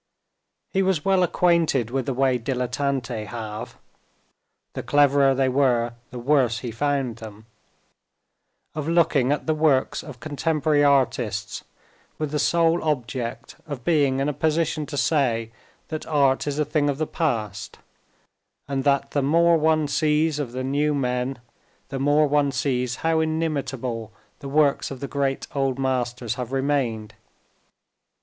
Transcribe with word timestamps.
He 0.71 0.81
was 0.81 1.05
well 1.05 1.21
acquainted 1.21 1.91
with 1.91 2.07
the 2.07 2.13
way 2.15 2.39
dilettanti 2.39 3.25
have 3.25 3.77
(the 4.73 4.81
cleverer 4.81 5.35
they 5.35 5.47
were 5.47 5.93
the 6.09 6.17
worse 6.17 6.57
he 6.65 6.71
found 6.71 7.17
them) 7.17 7.45
of 8.73 8.87
looking 8.89 9.31
at 9.31 9.45
the 9.45 9.53
works 9.53 10.01
of 10.01 10.19
contemporary 10.19 10.83
artists 10.83 11.63
with 12.17 12.31
the 12.31 12.39
sole 12.39 12.83
object 12.83 13.57
of 13.67 13.83
being 13.83 14.19
in 14.19 14.27
a 14.27 14.33
position 14.33 14.87
to 14.87 14.97
say 14.97 15.51
that 15.89 16.07
art 16.07 16.47
is 16.47 16.57
a 16.57 16.65
thing 16.65 16.89
of 16.89 16.97
the 16.97 17.05
past, 17.05 17.77
and 18.67 18.83
that 18.83 19.11
the 19.11 19.21
more 19.21 19.55
one 19.55 19.87
sees 19.87 20.39
of 20.39 20.51
the 20.51 20.63
new 20.63 20.95
men 20.95 21.37
the 21.89 21.99
more 21.99 22.25
one 22.25 22.51
sees 22.51 22.95
how 23.05 23.19
inimitable 23.19 24.11
the 24.39 24.49
works 24.49 24.89
of 24.89 24.99
the 24.99 25.07
great 25.07 25.45
old 25.55 25.77
masters 25.77 26.33
have 26.41 26.51
remained. 26.51 27.13